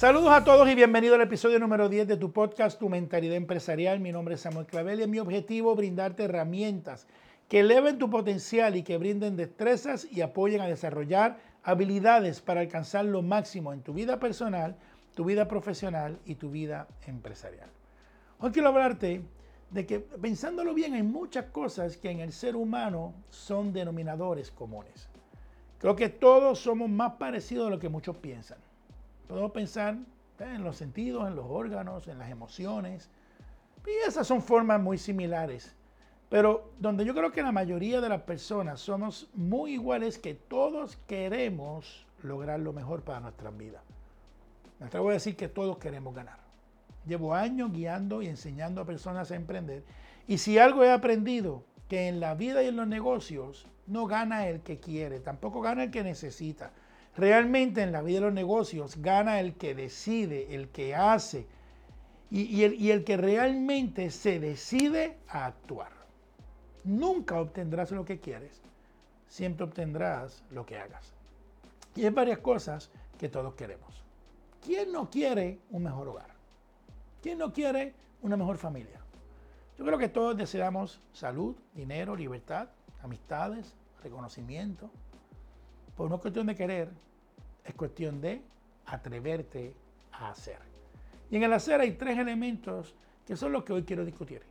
Saludos 0.00 0.30
a 0.30 0.44
todos 0.44 0.66
y 0.70 0.74
bienvenido 0.74 1.14
al 1.14 1.20
episodio 1.20 1.58
número 1.58 1.90
10 1.90 2.08
de 2.08 2.16
tu 2.16 2.32
podcast 2.32 2.78
Tu 2.78 2.88
Mentalidad 2.88 3.36
Empresarial. 3.36 4.00
Mi 4.00 4.12
nombre 4.12 4.34
es 4.34 4.40
Samuel 4.40 4.64
Clavel 4.64 5.02
y 5.02 5.06
mi 5.06 5.18
objetivo 5.18 5.76
brindarte 5.76 6.24
herramientas 6.24 7.06
que 7.50 7.60
eleven 7.60 7.98
tu 7.98 8.08
potencial 8.08 8.76
y 8.76 8.82
que 8.82 8.96
brinden 8.96 9.36
destrezas 9.36 10.10
y 10.10 10.22
apoyen 10.22 10.62
a 10.62 10.68
desarrollar 10.68 11.36
habilidades 11.62 12.40
para 12.40 12.62
alcanzar 12.62 13.04
lo 13.04 13.20
máximo 13.20 13.74
en 13.74 13.82
tu 13.82 13.92
vida 13.92 14.18
personal, 14.18 14.74
tu 15.14 15.26
vida 15.26 15.48
profesional 15.48 16.18
y 16.24 16.36
tu 16.36 16.50
vida 16.50 16.88
empresarial. 17.06 17.68
Hoy 18.38 18.52
quiero 18.52 18.68
hablarte 18.68 19.20
de 19.68 19.84
que 19.84 20.00
pensándolo 20.00 20.72
bien 20.72 20.94
hay 20.94 21.02
muchas 21.02 21.44
cosas 21.52 21.98
que 21.98 22.10
en 22.10 22.20
el 22.20 22.32
ser 22.32 22.56
humano 22.56 23.12
son 23.28 23.74
denominadores 23.74 24.50
comunes. 24.50 25.10
Creo 25.78 25.94
que 25.94 26.08
todos 26.08 26.58
somos 26.58 26.88
más 26.88 27.12
parecidos 27.18 27.66
a 27.66 27.70
lo 27.70 27.78
que 27.78 27.90
muchos 27.90 28.16
piensan. 28.16 28.56
Podemos 29.30 29.52
pensar 29.52 29.94
eh, 30.40 30.52
en 30.56 30.64
los 30.64 30.76
sentidos, 30.76 31.28
en 31.28 31.36
los 31.36 31.46
órganos, 31.48 32.08
en 32.08 32.18
las 32.18 32.30
emociones. 32.30 33.08
Y 33.86 34.08
esas 34.08 34.26
son 34.26 34.42
formas 34.42 34.80
muy 34.80 34.98
similares. 34.98 35.72
Pero 36.28 36.72
donde 36.80 37.04
yo 37.04 37.14
creo 37.14 37.30
que 37.30 37.40
la 37.40 37.52
mayoría 37.52 38.00
de 38.00 38.08
las 38.08 38.22
personas 38.22 38.80
somos 38.80 39.30
muy 39.34 39.74
iguales 39.74 40.18
que 40.18 40.34
todos 40.34 40.98
queremos 41.06 42.04
lograr 42.24 42.58
lo 42.58 42.72
mejor 42.72 43.02
para 43.02 43.20
nuestras 43.20 43.56
vidas. 43.56 43.82
Me 44.80 44.86
atrevo 44.86 45.10
a 45.10 45.12
decir 45.12 45.36
que 45.36 45.46
todos 45.46 45.78
queremos 45.78 46.12
ganar. 46.12 46.40
Llevo 47.06 47.32
años 47.32 47.72
guiando 47.72 48.22
y 48.22 48.26
enseñando 48.26 48.80
a 48.80 48.84
personas 48.84 49.30
a 49.30 49.36
emprender. 49.36 49.84
Y 50.26 50.38
si 50.38 50.58
algo 50.58 50.82
he 50.82 50.90
aprendido, 50.90 51.62
que 51.88 52.08
en 52.08 52.18
la 52.18 52.34
vida 52.34 52.64
y 52.64 52.66
en 52.66 52.76
los 52.76 52.88
negocios 52.88 53.68
no 53.86 54.06
gana 54.06 54.48
el 54.48 54.60
que 54.60 54.80
quiere, 54.80 55.20
tampoco 55.20 55.60
gana 55.60 55.84
el 55.84 55.92
que 55.92 56.02
necesita. 56.02 56.72
Realmente 57.16 57.82
en 57.82 57.92
la 57.92 58.02
vida 58.02 58.18
y 58.18 58.22
los 58.22 58.32
negocios 58.32 58.96
gana 58.96 59.40
el 59.40 59.54
que 59.54 59.74
decide, 59.74 60.54
el 60.54 60.68
que 60.68 60.94
hace 60.94 61.46
y, 62.30 62.62
el, 62.62 62.74
y 62.74 62.92
el 62.92 63.04
que 63.04 63.16
realmente 63.16 64.10
se 64.10 64.38
decide 64.38 65.16
a 65.28 65.46
actuar. 65.46 65.90
Nunca 66.84 67.40
obtendrás 67.40 67.90
lo 67.90 68.04
que 68.04 68.20
quieres, 68.20 68.62
siempre 69.26 69.64
obtendrás 69.64 70.42
lo 70.50 70.64
que 70.64 70.78
hagas. 70.78 71.12
Y 71.96 72.04
hay 72.04 72.10
varias 72.10 72.38
cosas 72.38 72.90
que 73.18 73.28
todos 73.28 73.54
queremos. 73.54 74.02
¿Quién 74.64 74.92
no 74.92 75.10
quiere 75.10 75.58
un 75.70 75.82
mejor 75.82 76.08
hogar? 76.08 76.30
¿Quién 77.22 77.38
no 77.38 77.52
quiere 77.52 77.94
una 78.22 78.36
mejor 78.36 78.56
familia? 78.56 79.00
Yo 79.78 79.84
creo 79.84 79.98
que 79.98 80.08
todos 80.08 80.36
deseamos 80.36 81.00
salud, 81.12 81.56
dinero, 81.74 82.14
libertad, 82.14 82.68
amistades, 83.02 83.74
reconocimiento, 84.02 84.90
pues 85.96 86.08
no 86.08 86.16
es 86.16 86.22
cuestión 86.22 86.46
de 86.46 86.54
querer, 86.54 86.90
es 87.64 87.74
cuestión 87.74 88.20
de 88.20 88.42
atreverte 88.86 89.74
a 90.12 90.30
hacer. 90.30 90.58
Y 91.30 91.36
en 91.36 91.44
el 91.44 91.52
hacer 91.52 91.80
hay 91.80 91.92
tres 91.92 92.18
elementos 92.18 92.94
que 93.26 93.36
son 93.36 93.52
los 93.52 93.64
que 93.64 93.72
hoy 93.72 93.84
quiero 93.84 94.04
discutir. 94.04 94.42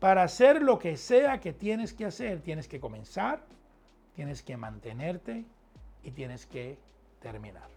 Para 0.00 0.22
hacer 0.22 0.62
lo 0.62 0.78
que 0.78 0.96
sea 0.96 1.40
que 1.40 1.52
tienes 1.52 1.92
que 1.92 2.04
hacer, 2.04 2.40
tienes 2.40 2.68
que 2.68 2.80
comenzar, 2.80 3.42
tienes 4.14 4.42
que 4.42 4.56
mantenerte 4.56 5.44
y 6.02 6.10
tienes 6.10 6.46
que 6.46 6.78
terminar. 7.20 7.68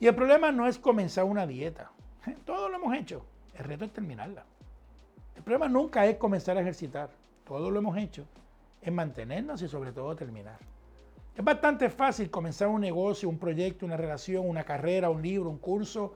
Y 0.00 0.06
el 0.06 0.14
problema 0.14 0.52
no 0.52 0.66
es 0.66 0.78
comenzar 0.78 1.24
una 1.24 1.46
dieta. 1.46 1.90
Todo 2.44 2.68
lo 2.68 2.76
hemos 2.76 2.94
hecho. 2.96 3.24
El 3.54 3.64
reto 3.64 3.84
es 3.84 3.92
terminarla. 3.92 4.44
El 5.36 5.42
problema 5.42 5.68
nunca 5.68 6.06
es 6.06 6.16
comenzar 6.16 6.56
a 6.56 6.60
ejercitar. 6.60 7.10
Todo 7.44 7.70
lo 7.70 7.78
hemos 7.78 7.96
hecho. 7.96 8.26
Es 8.80 8.92
mantenernos 8.92 9.62
y 9.62 9.68
sobre 9.68 9.92
todo 9.92 10.14
terminar. 10.14 10.58
Es 11.36 11.44
bastante 11.44 11.90
fácil 11.90 12.30
comenzar 12.30 12.68
un 12.68 12.80
negocio, 12.80 13.28
un 13.28 13.38
proyecto, 13.38 13.84
una 13.84 13.96
relación, 13.96 14.48
una 14.48 14.62
carrera, 14.62 15.10
un 15.10 15.20
libro, 15.20 15.50
un 15.50 15.58
curso. 15.58 16.14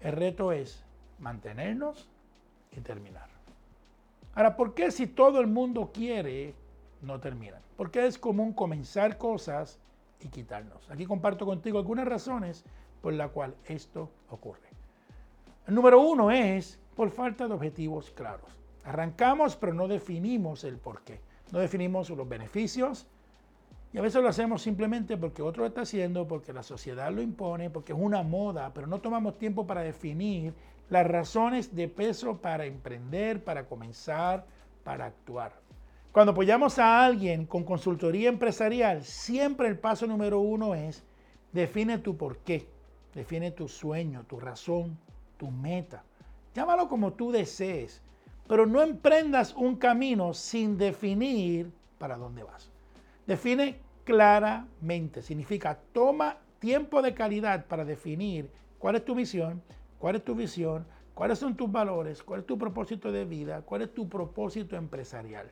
El 0.00 0.12
reto 0.12 0.52
es 0.52 0.84
mantenernos 1.18 2.08
y 2.70 2.80
terminar. 2.80 3.28
Ahora, 4.34 4.56
¿por 4.56 4.74
qué 4.74 4.92
si 4.92 5.08
todo 5.08 5.40
el 5.40 5.48
mundo 5.48 5.90
quiere, 5.92 6.54
no 7.02 7.18
terminan? 7.18 7.60
Porque 7.76 8.06
es 8.06 8.18
común 8.18 8.52
comenzar 8.52 9.18
cosas 9.18 9.80
y 10.20 10.28
quitarnos. 10.28 10.88
Aquí 10.90 11.06
comparto 11.06 11.44
contigo 11.44 11.78
algunas 11.78 12.06
razones 12.06 12.64
por 13.00 13.14
las 13.14 13.30
cuales 13.30 13.56
esto 13.64 14.10
ocurre. 14.30 14.68
El 15.66 15.74
número 15.74 16.00
uno 16.00 16.30
es 16.30 16.78
por 16.94 17.10
falta 17.10 17.48
de 17.48 17.54
objetivos 17.54 18.12
claros. 18.12 18.56
Arrancamos, 18.84 19.56
pero 19.56 19.74
no 19.74 19.88
definimos 19.88 20.62
el 20.62 20.78
por 20.78 21.02
qué. 21.02 21.20
No 21.50 21.58
definimos 21.58 22.10
los 22.10 22.28
beneficios, 22.28 23.06
y 23.96 23.98
a 23.98 24.02
veces 24.02 24.22
lo 24.22 24.28
hacemos 24.28 24.60
simplemente 24.60 25.16
porque 25.16 25.40
otro 25.40 25.62
lo 25.62 25.68
está 25.68 25.80
haciendo, 25.80 26.28
porque 26.28 26.52
la 26.52 26.62
sociedad 26.62 27.10
lo 27.10 27.22
impone, 27.22 27.70
porque 27.70 27.94
es 27.94 27.98
una 27.98 28.22
moda, 28.22 28.70
pero 28.74 28.86
no 28.86 29.00
tomamos 29.00 29.38
tiempo 29.38 29.66
para 29.66 29.80
definir 29.80 30.52
las 30.90 31.06
razones 31.06 31.74
de 31.74 31.88
peso 31.88 32.36
para 32.36 32.66
emprender, 32.66 33.42
para 33.42 33.64
comenzar, 33.64 34.44
para 34.84 35.06
actuar. 35.06 35.54
Cuando 36.12 36.32
apoyamos 36.32 36.78
a 36.78 37.06
alguien 37.06 37.46
con 37.46 37.64
consultoría 37.64 38.28
empresarial, 38.28 39.02
siempre 39.02 39.66
el 39.66 39.78
paso 39.78 40.06
número 40.06 40.40
uno 40.40 40.74
es 40.74 41.02
define 41.52 41.96
tu 41.96 42.18
por 42.18 42.36
qué, 42.40 42.68
define 43.14 43.50
tu 43.50 43.66
sueño, 43.66 44.24
tu 44.24 44.38
razón, 44.38 44.98
tu 45.38 45.50
meta. 45.50 46.04
Llámalo 46.54 46.90
como 46.90 47.14
tú 47.14 47.32
desees, 47.32 48.02
pero 48.46 48.66
no 48.66 48.82
emprendas 48.82 49.54
un 49.54 49.74
camino 49.76 50.34
sin 50.34 50.76
definir 50.76 51.72
para 51.96 52.18
dónde 52.18 52.42
vas. 52.42 52.70
Define 53.26 53.85
claramente. 54.06 55.20
Significa 55.20 55.78
toma 55.92 56.38
tiempo 56.60 57.02
de 57.02 57.12
calidad 57.12 57.66
para 57.66 57.84
definir 57.84 58.50
cuál 58.78 58.96
es 58.96 59.04
tu 59.04 59.14
misión, 59.14 59.62
cuál 59.98 60.16
es 60.16 60.24
tu 60.24 60.34
visión, 60.34 60.86
cuáles 61.12 61.38
son 61.38 61.56
tus 61.56 61.70
valores, 61.70 62.22
cuál 62.22 62.40
es 62.40 62.46
tu 62.46 62.56
propósito 62.56 63.12
de 63.12 63.24
vida, 63.26 63.62
cuál 63.62 63.82
es 63.82 63.92
tu 63.92 64.08
propósito 64.08 64.76
empresarial. 64.76 65.50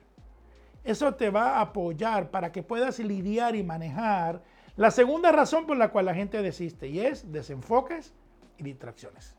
Eso 0.85 1.15
te 1.15 1.31
va 1.31 1.57
a 1.57 1.63
apoyar 1.63 2.31
para 2.31 2.53
que 2.53 2.63
puedas 2.63 2.99
lidiar 3.01 3.57
y 3.57 3.63
manejar 3.63 4.43
la 4.77 4.91
segunda 4.91 5.33
razón 5.33 5.67
por 5.67 5.77
la 5.77 5.91
cual 5.91 6.07
la 6.07 6.15
gente 6.15 6.41
desiste 6.41 6.89
y 6.89 7.01
es 7.01 7.33
desenfoques 7.33 8.15
y 8.59 8.63
distracciones. 8.63 9.35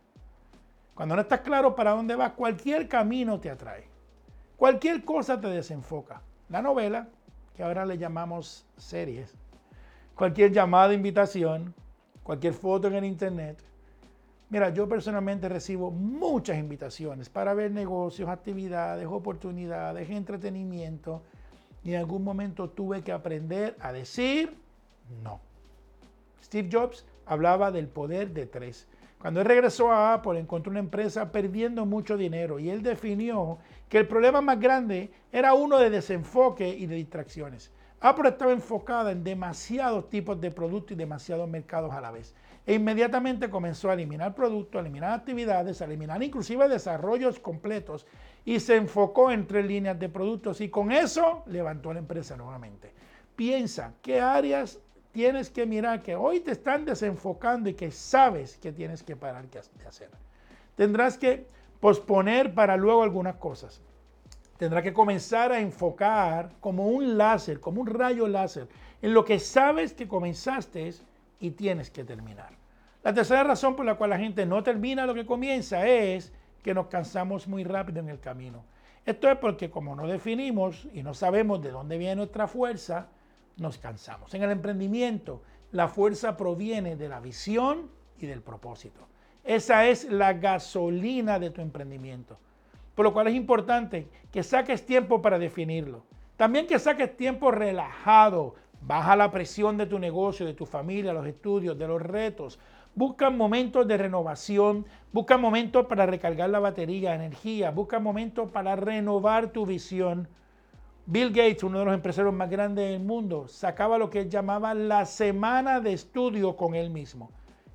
Cuando 0.94 1.16
no 1.16 1.22
estás 1.22 1.42
claro 1.42 1.76
para 1.76 1.92
dónde 1.92 2.16
vas, 2.16 2.34
cualquier 2.34 2.88
camino 2.88 3.40
te 3.40 3.50
atrae. 3.50 3.88
Cualquier 4.58 5.04
cosa 5.06 5.40
te 5.40 5.48
desenfoca. 5.48 6.22
La 6.50 6.62
novela, 6.62 7.10
que 7.56 7.64
ahora 7.64 7.86
le 7.86 7.98
llamamos 7.98 8.66
series, 8.78 9.34
cualquier 10.16 10.52
llamada, 10.52 10.94
invitación, 10.94 11.74
cualquier 12.24 12.54
foto 12.54 12.88
en 12.88 12.96
el 12.96 13.06
internet. 13.06 13.58
Mira, 14.50 14.70
yo 14.70 14.88
personalmente 14.88 15.50
recibo 15.50 15.92
muchas 15.92 16.58
invitaciones 16.58 17.30
para 17.30 17.54
ver 17.54 17.72
negocios, 17.72 18.30
actividades, 18.30 19.08
oportunidades, 19.08 20.10
entretenimiento. 20.10 21.22
Y 21.84 21.94
en 21.94 22.00
algún 22.00 22.24
momento 22.24 22.70
tuve 22.70 23.02
que 23.02 23.12
aprender 23.12 23.76
a 23.80 23.92
decir 23.92 24.56
no. 25.24 25.40
Steve 26.44 26.70
Jobs 26.72 27.06
hablaba 27.26 27.72
del 27.72 27.88
poder 27.88 28.32
de 28.32 28.46
tres. 28.46 28.88
Cuando 29.26 29.42
él 29.42 29.48
regresó 29.48 29.92
a 29.92 30.14
Apple, 30.14 30.40
encontró 30.40 30.70
una 30.70 30.82
empresa 30.82 31.32
perdiendo 31.32 31.84
mucho 31.88 32.16
dinero 32.16 32.60
y 32.60 32.70
él 32.70 32.84
definió 32.84 33.58
que 33.90 33.98
el 33.98 34.08
problema 34.08 34.40
más 34.40 34.60
grande 34.60 35.10
era 35.32 35.56
uno 35.56 35.80
de 35.80 35.90
desenfoque 35.90 36.70
y 36.70 36.86
de 36.86 36.94
distracciones. 36.94 37.72
Apple 38.02 38.30
estaba 38.30 38.52
enfocada 38.52 39.12
en 39.12 39.24
demasiados 39.24 40.12
tipos 40.12 40.40
de 40.40 40.52
productos 40.52 40.92
y 40.92 41.00
demasiados 41.00 41.50
mercados 41.50 41.92
a 41.92 42.02
la 42.02 42.12
vez. 42.12 42.36
E 42.68 42.76
inmediatamente 42.76 43.50
comenzó 43.50 43.90
a 43.90 43.96
eliminar 43.96 44.36
productos, 44.36 44.78
a 44.78 44.82
eliminar 44.82 45.14
actividades, 45.14 45.82
a 45.82 45.86
eliminar 45.86 46.22
inclusive 46.22 46.70
desarrollos 46.70 47.40
completos 47.40 48.06
y 48.46 48.60
se 48.60 48.76
enfocó 48.76 49.32
en 49.32 49.48
tres 49.48 49.66
líneas 49.66 49.98
de 49.98 50.08
productos 50.08 50.62
y 50.62 50.70
con 50.70 50.92
eso 50.92 51.42
levantó 51.48 51.92
la 51.92 51.98
empresa 51.98 52.38
nuevamente. 52.38 52.94
Piensa 53.36 53.96
qué 54.04 54.22
áreas 54.22 54.80
tienes 55.16 55.50
que 55.50 55.66
mirar 55.66 56.04
que 56.04 56.14
hoy 56.14 56.42
te 56.42 56.52
están 56.52 56.84
desenfocando 56.84 57.70
y 57.70 57.74
que 57.74 57.90
sabes 57.90 58.58
que 58.58 58.74
tienes 58.74 59.02
que 59.02 59.16
parar 59.16 59.48
de 59.48 59.88
hacer. 59.88 60.10
Tendrás 60.76 61.18
que 61.18 61.48
posponer 61.80 62.54
para 62.54 62.76
luego 62.76 63.02
algunas 63.02 63.36
cosas. 63.36 63.82
Tendrás 64.58 64.84
que 64.84 64.92
comenzar 64.92 65.54
a 65.54 65.62
enfocar 65.62 66.52
como 66.60 66.90
un 66.90 67.18
láser, 67.18 67.62
como 67.62 67.80
un 67.80 67.88
rayo 67.88 68.28
láser, 68.28 68.68
en 69.02 69.14
lo 69.14 69.24
que 69.24 69.40
sabes 69.40 69.94
que 69.94 70.06
comenzaste 70.06 70.94
y 71.40 71.52
tienes 71.52 71.90
que 71.90 72.04
terminar. 72.04 72.52
La 73.02 73.14
tercera 73.14 73.46
razón 73.46 73.78
por 73.78 73.86
la 73.86 73.96
cual 73.96 74.10
la 74.10 74.20
gente 74.20 74.46
no 74.46 74.64
termina 74.64 75.06
lo 75.06 75.14
que 75.14 75.26
comienza 75.26 75.88
es 75.88 76.34
que 76.62 76.74
nos 76.74 76.88
cansamos 76.88 77.48
muy 77.48 77.64
rápido 77.64 78.02
en 78.02 78.10
el 78.10 78.20
camino. 78.20 78.66
Esto 79.06 79.30
es 79.30 79.38
porque 79.38 79.70
como 79.70 79.96
no 79.96 80.08
definimos 80.08 80.90
y 80.92 81.04
no 81.04 81.14
sabemos 81.14 81.62
de 81.62 81.72
dónde 81.72 81.98
viene 81.98 82.18
nuestra 82.18 82.50
fuerza, 82.50 83.08
nos 83.58 83.78
cansamos. 83.78 84.34
En 84.34 84.44
el 84.44 84.52
emprendimiento, 84.52 85.42
la 85.72 85.88
fuerza 85.88 86.38
proviene 86.38 86.96
de 86.96 87.10
la 87.10 87.20
visión 87.20 87.90
y 88.20 88.26
del 88.26 88.42
propósito. 88.42 89.08
Esa 89.44 89.86
es 89.86 90.10
la 90.12 90.34
gasolina 90.34 91.38
de 91.40 91.52
tu 91.52 91.62
emprendimiento. 91.62 92.38
Por 92.96 93.06
lo 93.06 93.14
cual 93.14 93.28
es 93.28 93.36
importante 93.36 94.08
que 94.32 94.42
saques 94.42 94.86
tiempo 94.86 95.22
para 95.22 95.38
definirlo. 95.38 96.04
También 96.38 96.66
que 96.66 96.80
saques 96.80 97.16
tiempo 97.16 97.52
relajado. 97.52 98.56
Baja 98.82 99.16
la 99.16 99.32
presión 99.32 99.78
de 99.78 99.86
tu 99.86 100.00
negocio, 100.00 100.46
de 100.46 100.54
tu 100.54 100.66
familia, 100.66 101.14
los 101.14 101.28
estudios, 101.28 101.78
de 101.78 101.88
los 101.88 102.02
retos. 102.02 102.60
buscan 102.94 103.38
momentos 103.38 103.86
de 103.88 103.98
renovación, 103.98 104.86
buscan 105.12 105.42
momentos 105.42 105.86
para 105.88 106.06
recargar 106.06 106.50
la 106.50 106.60
batería, 106.60 107.14
energía, 107.14 107.72
buscan 107.72 108.02
momentos 108.02 108.50
para 108.52 108.76
renovar 108.78 109.52
tu 109.52 109.66
visión. 109.66 110.30
Bill 111.08 111.30
Gates, 111.30 111.64
uno 111.64 111.80
de 111.80 111.86
los 111.86 111.94
empresarios 111.94 112.34
más 112.34 112.50
grandes 112.50 112.90
del 112.90 113.00
mundo, 113.00 113.48
sacaba 113.48 114.00
lo 114.00 114.10
que 114.10 114.22
él 114.22 114.30
llamaba 114.30 114.74
la 114.74 115.06
semana 115.06 115.80
de 115.80 115.94
estudio 115.94 116.56
con 116.56 116.74
él 116.74 116.90
mismo. 116.90 117.30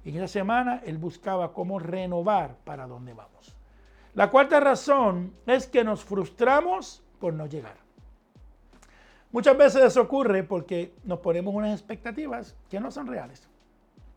Y 0.04 0.10
en 0.10 0.16
esa 0.16 0.28
semana 0.28 0.82
él 0.84 0.98
buscaba 0.98 1.52
cómo 1.52 1.78
renovar 1.78 2.56
para 2.64 2.86
dónde 2.88 3.14
vamos. 3.14 3.54
La 4.14 4.30
cuarta 4.30 4.58
razón 4.58 5.32
es 5.46 5.68
que 5.68 5.84
nos 5.84 6.02
frustramos 6.02 7.04
por 7.20 7.32
no 7.32 7.46
llegar. 7.46 7.76
Muchas 9.30 9.56
veces 9.56 9.84
eso 9.84 10.00
ocurre 10.00 10.42
porque 10.42 10.92
nos 11.04 11.20
ponemos 11.20 11.54
unas 11.54 11.72
expectativas 11.72 12.56
que 12.68 12.80
no 12.80 12.90
son 12.90 13.06
reales. 13.06 13.48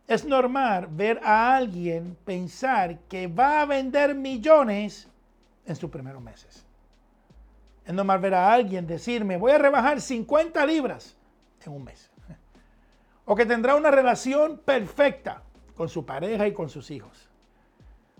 Es 0.07 0.25
normal 0.25 0.87
ver 0.89 1.19
a 1.23 1.55
alguien 1.55 2.17
pensar 2.25 2.97
que 3.01 3.27
va 3.27 3.61
a 3.61 3.65
vender 3.65 4.15
millones 4.15 5.07
en 5.67 5.75
sus 5.75 5.91
primeros 5.91 6.21
meses. 6.21 6.65
Es 7.85 7.93
normal 7.93 8.19
ver 8.19 8.33
a 8.33 8.53
alguien 8.53 8.87
decirme, 8.87 9.37
voy 9.37 9.51
a 9.51 9.57
rebajar 9.57 9.99
50 9.99 10.65
libras 10.65 11.17
en 11.65 11.73
un 11.73 11.83
mes. 11.83 12.09
O 13.25 13.35
que 13.35 13.45
tendrá 13.45 13.75
una 13.75 13.89
relación 13.89 14.57
perfecta 14.57 15.43
con 15.75 15.87
su 15.87 16.05
pareja 16.05 16.45
y 16.45 16.53
con 16.53 16.67
sus 16.67 16.91
hijos. 16.91 17.29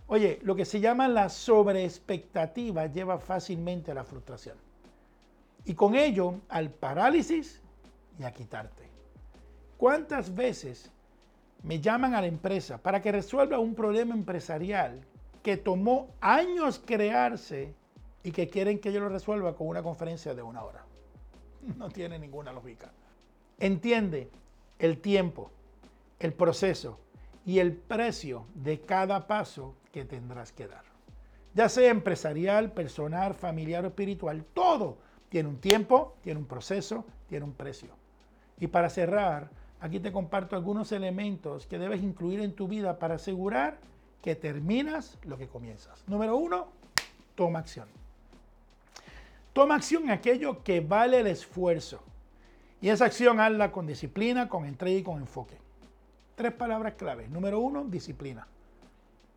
Oye, 0.08 0.40
lo 0.44 0.56
que 0.56 0.64
se 0.64 0.80
llama 0.80 1.10
la 1.10 1.28
sobreexpectativa 1.28 2.88
lleva 2.88 3.18
fácilmente 3.18 3.92
a 3.92 3.96
la 3.96 4.06
frustración. 4.06 4.56
Y 5.66 5.74
con 5.74 5.96
ello 5.96 6.36
al 6.48 6.70
parálisis 6.70 7.62
y 8.18 8.24
a 8.24 8.32
quitarte. 8.32 8.90
¿Cuántas 9.78 10.34
veces 10.34 10.92
me 11.64 11.80
llaman 11.80 12.14
a 12.14 12.22
la 12.22 12.28
empresa 12.28 12.78
para 12.78 13.02
que 13.02 13.12
resuelva 13.12 13.60
un 13.60 13.74
problema 13.74 14.14
empresarial 14.14 15.02
que 15.42 15.58
tomó 15.58 16.10
años 16.22 16.82
crearse 16.86 17.74
y 18.24 18.32
que 18.32 18.48
quieren 18.48 18.80
que 18.80 18.92
yo 18.92 19.00
lo 19.00 19.10
resuelva 19.10 19.56
con 19.56 19.68
una 19.68 19.84
conferencia 19.84 20.34
de 20.34 20.42
una 20.42 20.64
hora? 20.64 20.86
No 21.78 21.90
tiene 21.90 22.20
ninguna 22.20 22.52
lógica. 22.52 22.92
Entiende 23.58 24.30
el 24.80 25.00
tiempo, 25.00 25.50
el 26.20 26.34
proceso 26.34 27.00
y 27.46 27.60
el 27.60 27.74
precio 27.74 28.48
de 28.54 28.82
cada 28.82 29.28
paso 29.28 29.76
que 29.92 30.06
tendrás 30.06 30.52
que 30.52 30.68
dar. 30.68 30.84
Ya 31.54 31.70
sea 31.70 31.92
empresarial, 31.92 32.72
personal, 32.72 33.34
familiar 33.34 33.86
o 33.86 33.88
espiritual, 33.88 34.44
todo 34.54 34.98
tiene 35.30 35.50
un 35.50 35.58
tiempo, 35.58 36.16
tiene 36.22 36.40
un 36.40 36.46
proceso, 36.46 37.06
tiene 37.28 37.46
un 37.46 37.54
precio. 37.54 37.96
Y 38.60 38.68
para 38.68 38.90
cerrar, 38.90 39.50
aquí 39.80 40.00
te 40.00 40.12
comparto 40.12 40.56
algunos 40.56 40.92
elementos 40.92 41.68
que 41.68 41.80
debes 41.80 42.04
incluir 42.04 42.40
en 42.40 42.54
tu 42.54 42.68
vida 42.68 43.00
para 43.00 43.16
asegurar 43.16 43.78
que 44.22 44.36
terminas 44.36 45.18
lo 45.24 45.38
que 45.38 45.48
comienzas. 45.48 46.04
Número 46.08 46.38
uno, 46.38 46.68
toma 47.36 47.60
acción. 47.60 47.88
Toma 49.54 49.76
acción 49.76 50.04
en 50.04 50.12
aquello 50.12 50.64
que 50.64 50.82
vale 50.82 51.20
el 51.20 51.28
esfuerzo. 51.28 52.02
Y 52.82 52.90
esa 52.90 53.06
acción 53.06 53.40
hazla 53.40 53.72
con 53.72 53.88
disciplina, 53.88 54.50
con 54.50 54.66
entrega 54.66 55.00
y 55.00 55.04
con 55.04 55.20
enfoque. 55.20 55.58
Tres 56.36 56.52
palabras 56.54 56.96
claves. 56.96 57.30
Número 57.30 57.60
uno, 57.60 57.86
disciplina. 57.86 58.48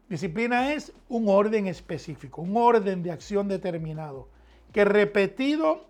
Disciplina 0.08 0.72
es 0.72 0.92
un 1.08 1.28
orden 1.28 1.66
específico, 1.66 2.40
un 2.40 2.56
orden 2.56 3.02
de 3.02 3.10
acción 3.10 3.48
determinado, 3.48 4.28
que 4.72 4.84
repetido 4.84 5.84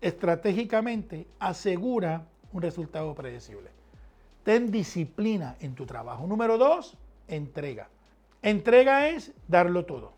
estratégicamente 0.00 1.26
asegura 1.38 2.26
un 2.52 2.62
resultado 2.62 3.14
predecible. 3.14 3.70
Ten 4.42 4.70
disciplina 4.70 5.56
en 5.60 5.74
tu 5.74 5.86
trabajo. 5.86 6.26
Número 6.26 6.58
dos, 6.58 6.96
entrega. 7.28 7.88
Entrega 8.42 9.08
es 9.08 9.32
darlo 9.48 9.84
todo, 9.84 10.12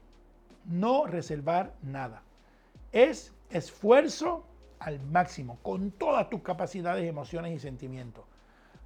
no 0.65 1.07
reservar 1.07 1.75
nada. 1.83 2.23
Es 2.93 3.35
esfuerzo 3.51 4.47
al 4.79 5.01
máximo, 5.01 5.59
con 5.63 5.91
todas 5.93 6.29
tus 6.29 6.43
capacidades, 6.43 7.09
emociones 7.09 7.53
y 7.53 7.59
sentimientos. 7.59 8.25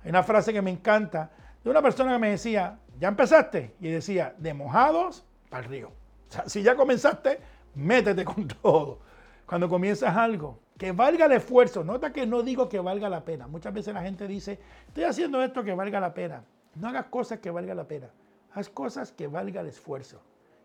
Hay 0.05 0.11
una 0.11 0.23
frase 0.23 0.53
que 0.53 0.63
me 0.63 0.71
encanta 0.71 1.31
de 1.65 1.71
una 1.71 1.83
persona 1.83 2.13
que 2.13 2.19
me 2.19 2.31
decía, 2.31 2.79
¿ya 2.99 3.09
empezaste? 3.09 3.75
Y 3.81 3.89
decía, 3.89 4.35
de 4.39 4.55
mojados 4.55 5.25
para 5.49 5.65
el 5.65 5.71
río. 5.71 5.89
O 6.29 6.33
sea, 6.33 6.49
si 6.49 6.63
ya 6.63 6.77
comenzaste, 6.77 7.41
métete 7.75 8.25
con 8.25 8.47
todo. 8.63 9.01
Cuando 9.47 9.69
comienzas 9.69 10.17
algo, 10.17 10.61
que 10.79 10.93
valga 10.93 11.27
el 11.27 11.33
esfuerzo. 11.33 11.83
Nota 11.83 12.13
que 12.13 12.27
no 12.27 12.43
digo 12.43 12.69
que 12.69 12.81
valga 12.81 13.09
la 13.09 13.25
pena. 13.25 13.47
Muchas 13.47 13.73
veces 13.73 13.95
la 13.95 14.03
gente 14.03 14.27
dice, 14.29 14.61
estoy 14.89 15.05
haciendo 15.05 15.43
esto 15.43 15.65
que 15.65 15.73
valga 15.73 16.01
la 16.01 16.15
pena. 16.15 16.45
No 16.75 16.89
hagas 16.89 17.07
cosas 17.07 17.39
que 17.39 17.51
valga 17.51 17.75
la 17.75 17.89
pena. 17.89 18.11
Haz 18.53 18.69
cosas 18.69 19.13
que 19.13 19.27
valga 19.27 19.61
el 19.61 19.69
esfuerzo. 19.69 20.21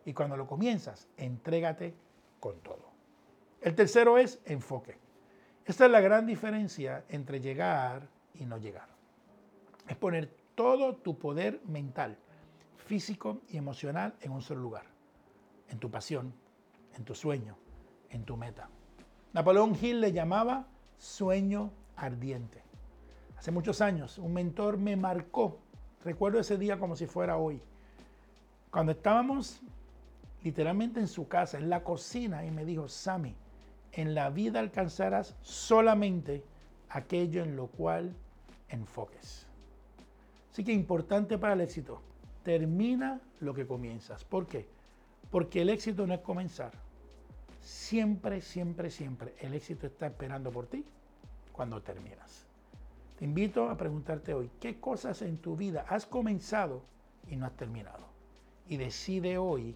Y 0.06 0.14
cuando 0.14 0.36
lo 0.36 0.48
comienzas, 0.48 1.08
entrégate 1.18 1.94
con 2.40 2.60
todo. 2.60 2.91
El 3.62 3.76
tercero 3.76 4.18
es 4.18 4.40
enfoque. 4.46 4.98
Esta 5.66 5.86
es 5.86 5.92
la 5.92 6.02
gran 6.02 6.26
diferencia 6.26 7.06
entre 7.10 7.40
llegar 7.40 8.08
y 8.34 8.46
no 8.46 8.58
llegar. 8.58 8.90
Es 9.88 9.96
poner 9.96 10.34
todo 10.56 10.96
tu 10.96 11.20
poder 11.20 11.62
mental, 11.66 12.18
físico 12.78 13.42
y 13.50 13.58
emocional 13.58 14.16
en 14.22 14.32
un 14.32 14.42
solo 14.42 14.62
lugar. 14.62 14.86
En 15.70 15.78
tu 15.78 15.92
pasión, 15.92 16.34
en 16.96 17.06
tu 17.06 17.14
sueño, 17.14 17.56
en 18.10 18.26
tu 18.26 18.36
meta. 18.36 18.68
Napoleón 19.34 19.78
Hill 19.80 20.02
le 20.02 20.12
llamaba 20.12 20.66
sueño 20.98 21.72
ardiente. 21.96 22.64
Hace 23.38 23.52
muchos 23.52 23.80
años 23.82 24.18
un 24.18 24.34
mentor 24.34 24.78
me 24.78 24.96
marcó, 24.96 25.60
recuerdo 26.04 26.40
ese 26.40 26.58
día 26.58 26.80
como 26.80 26.96
si 26.96 27.06
fuera 27.06 27.38
hoy, 27.38 27.62
cuando 28.72 28.92
estábamos 28.92 29.62
literalmente 30.44 31.00
en 31.00 31.08
su 31.08 31.28
casa, 31.28 31.58
en 31.58 31.70
la 31.70 31.84
cocina, 31.84 32.46
y 32.46 32.52
me 32.52 32.66
dijo, 32.66 32.88
Sammy, 32.88 33.36
en 33.94 34.16
la 34.16 34.30
vida 34.30 34.60
alcanzarás 34.60 35.36
solamente 35.42 36.44
aquello 36.90 37.44
en 37.44 37.56
lo 37.56 37.68
cual 37.68 38.14
enfoques. 38.70 39.46
Así 40.52 40.64
que 40.64 40.74
importante 40.74 41.38
para 41.38 41.54
el 41.54 41.62
éxito, 41.62 42.02
termina 42.44 43.22
lo 43.40 43.54
que 43.54 43.66
comienzas. 43.66 44.24
¿Por 44.24 44.48
qué? 44.48 44.68
Porque 45.30 45.62
el 45.62 45.70
éxito 45.70 46.06
no 46.06 46.14
es 46.14 46.22
comenzar. 46.22 46.72
Siempre, 47.62 48.42
siempre, 48.42 48.90
siempre 48.90 49.36
el 49.40 49.54
éxito 49.54 49.88
está 49.88 50.08
esperando 50.08 50.52
por 50.52 50.68
ti 50.68 50.84
cuando 51.52 51.82
terminas. 51.82 52.46
Te 53.18 53.26
invito 53.26 53.70
a 53.70 53.78
preguntarte 53.78 54.34
hoy, 54.34 54.50
¿qué 54.60 54.80
cosas 54.80 55.22
en 55.22 55.38
tu 55.38 55.56
vida 55.56 55.86
has 55.88 56.06
comenzado 56.06 56.82
y 57.30 57.36
no 57.36 57.46
has 57.46 57.56
terminado? 57.56 58.04
Y 58.68 58.78
decide 58.78 59.38
hoy 59.38 59.76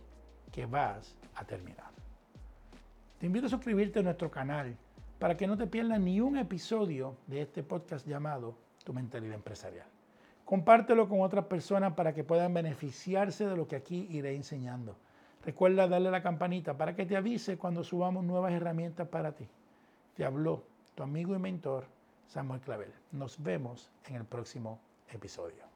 que 0.51 0.65
vas 0.65 1.15
a 1.36 1.45
terminar. 1.45 1.94
Te 3.25 3.27
invito 3.27 3.48
a 3.48 3.50
suscribirte 3.50 3.98
a 3.98 4.03
nuestro 4.03 4.29
canal 4.29 4.77
para 5.17 5.36
que 5.36 5.48
no 5.48 5.58
te 5.58 5.65
pierdas 5.65 6.00
ni 6.00 6.22
un 6.22 6.38
episodio 6.38 7.17
de 7.25 7.41
este 7.41 7.63
podcast 7.63 8.05
llamado 8.05 8.55
Tu 8.84 8.94
Mentalidad 8.94 9.34
Empresarial. 9.34 9.88
Compártelo 10.46 11.10
con 11.10 11.22
otras 11.22 11.46
personas 11.46 11.96
para 11.96 12.13
que 12.13 12.24
puedan 12.24 12.53
beneficiarse 12.53 13.48
de 13.48 13.58
lo 13.58 13.67
que 13.67 13.77
aquí 13.77 14.08
iré 14.12 14.36
enseñando. 14.36 14.96
Recuerda 15.44 15.88
darle 15.88 16.10
a 16.10 16.12
la 16.12 16.22
campanita 16.22 16.77
para 16.77 16.96
que 16.96 17.08
te 17.08 17.17
avise 17.17 17.58
cuando 17.58 17.84
subamos 17.84 18.24
nuevas 18.24 18.53
herramientas 18.53 19.08
para 19.08 19.32
ti. 19.32 19.48
Te 20.15 20.24
habló 20.24 20.62
tu 20.94 21.01
amigo 21.01 21.34
y 21.34 21.39
mentor 21.39 21.88
Samuel 22.27 22.62
Clavel. 22.62 22.94
Nos 23.12 23.41
vemos 23.41 23.89
en 24.08 24.17
el 24.17 24.25
próximo 24.25 24.79
episodio. 25.12 25.75